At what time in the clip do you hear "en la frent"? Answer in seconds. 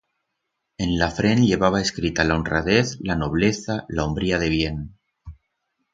0.85-1.41